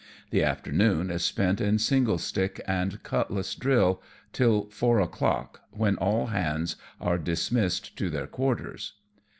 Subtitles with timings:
[0.31, 4.01] The afternoon is spent in single stick and cutlass drill
[4.33, 8.93] till four o'clock, when all hands are dismissed to their quarters.